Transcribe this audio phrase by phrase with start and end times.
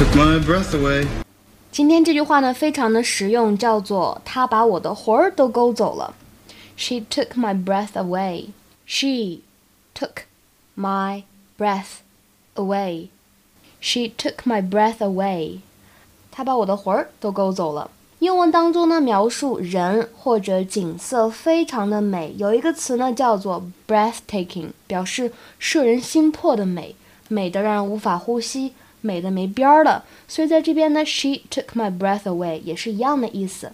[0.00, 1.06] took my breath away.
[1.70, 6.14] 今天这句话呢，非常的实用，叫做“她把我的魂儿都勾走了”。
[6.74, 8.46] She took my breath away.
[8.86, 9.40] She
[9.94, 10.22] took
[10.74, 11.24] my
[11.58, 11.98] breath
[12.54, 13.08] away.
[13.80, 15.58] She took my breath away.
[16.30, 17.90] 她把我的魂儿都勾走了。
[18.20, 26.96] 英文当中呢，描述人或者景色非常的美，有一个词呢叫做 breathtaking，表示摄人心魄的美，
[27.28, 30.04] 美的让人无法呼吸， 美的没边儿了。
[30.26, 33.72] 所以在这边呢，she took my breath away 也是一样的意思。